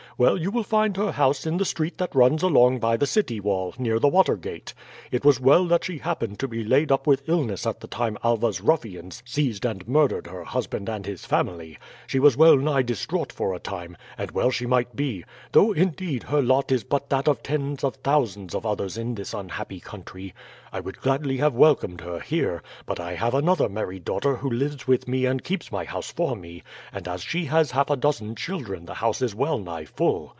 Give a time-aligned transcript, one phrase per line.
[0.17, 3.39] Well, you will find her house in the street that runs along by the city
[3.39, 4.71] wall, near the Watergate.
[5.09, 8.19] It was well that she happened to be laid up with illness at the time
[8.23, 11.79] Alva's ruffians seized and murdered her husband and his family.
[12.05, 16.21] She was well nigh distraught for a time, and well she might be; though, indeed,
[16.23, 20.35] her lot is but that of tens of thousands of others in this unhappy country.
[20.71, 24.85] I would gladly have welcomed her here, but I have another married daughter who lives
[24.85, 26.61] with me and keeps my house for me,
[26.93, 30.11] and as she has half a dozen children the house is well nigh full.